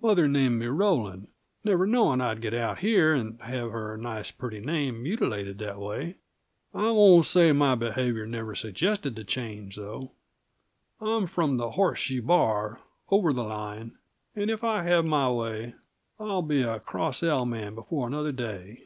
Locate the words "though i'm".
9.76-11.26